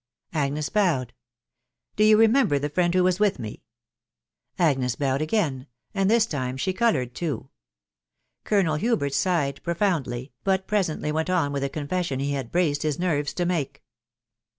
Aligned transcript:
Agnes 0.33 0.69
bowed." 0.69 1.13
Do 1.95 2.03
you 2.03 2.17
remember 2.17 2.57
the 2.57 2.71
friend 2.71 2.91
who 2.95 3.03
was 3.03 3.19
with 3.19 3.37
me?" 3.37 3.61
Agnes 4.67 4.95
bowed 4.95 5.21
again, 5.21 5.67
and 5.93 6.09
this 6.09 6.25
time 6.25 6.57
she 6.57 6.73
coloured 6.73 7.13
too* 7.13 7.51
Colonel 8.43 8.77
Hubert 8.77 9.13
sighed 9.13 9.61
profoundly, 9.61 10.31
but 10.43 10.65
presently 10.65 11.11
went 11.11 11.29
on 11.29 11.51
with 11.51 11.61
the 11.61 11.69
confession 11.69 12.19
he 12.19 12.31
had 12.31 12.51
braced 12.51 12.81
his 12.81 12.97
nerves 12.97 13.31
to 13.35 13.45
make. 13.45 13.83